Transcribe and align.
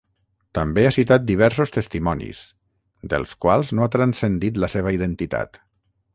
També 0.57 0.85
ha 0.87 0.93
citat 0.95 1.27
diversos 1.31 1.73
testimonis, 1.75 2.41
dels 3.13 3.37
quals 3.47 3.75
no 3.81 3.87
ha 3.89 3.93
transcendit 3.99 4.61
la 4.65 4.73
seva 4.77 4.97
identitat. 4.99 5.63